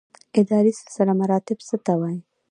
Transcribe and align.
اداري 0.41 0.71
سلسله 0.79 1.13
مراتب 1.21 1.57
څه 1.67 1.75
ته 1.85 1.93
وایي؟ 1.99 2.19